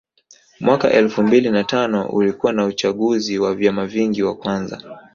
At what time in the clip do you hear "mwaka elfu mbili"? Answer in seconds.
0.59-1.49